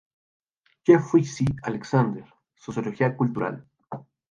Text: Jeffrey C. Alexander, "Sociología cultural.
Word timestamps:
Jeffrey 0.83 1.23
C. 1.23 1.45
Alexander, 1.61 2.25
"Sociología 2.55 3.15
cultural. 3.15 3.67